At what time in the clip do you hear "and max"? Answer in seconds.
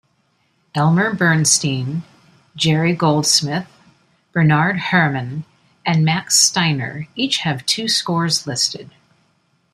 5.85-6.39